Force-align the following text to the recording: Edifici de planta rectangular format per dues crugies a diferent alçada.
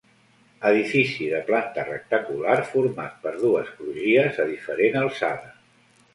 Edifici 0.69 1.27
de 1.33 1.41
planta 1.49 1.83
rectangular 1.89 2.57
format 2.71 3.21
per 3.27 3.35
dues 3.43 3.71
crugies 3.77 4.43
a 4.47 4.51
diferent 4.55 5.01
alçada. 5.05 5.55